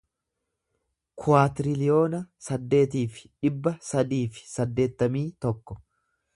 [1.23, 5.81] kuwaatiriliyoona saddeetii fi dhibba sadii fi saddeettamii tokko